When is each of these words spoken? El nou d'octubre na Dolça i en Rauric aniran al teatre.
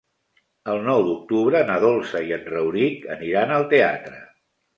El 0.71 0.79
nou 0.87 1.03
d'octubre 1.07 1.61
na 1.67 1.75
Dolça 1.83 2.23
i 2.31 2.33
en 2.39 2.49
Rauric 2.55 3.07
aniran 3.19 3.55
al 3.61 3.69
teatre. 3.77 4.17